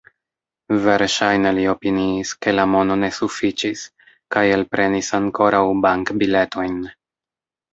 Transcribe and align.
Verŝajne 0.85 1.51
li 1.57 1.65
opiniis, 1.73 2.31
ke 2.45 2.55
la 2.59 2.65
mono 2.77 2.97
ne 3.03 3.09
sufiĉis, 3.19 3.83
kaj 4.37 4.43
elprenis 4.57 5.11
ankoraŭ 5.21 5.63
bankbiletojn. 5.89 6.83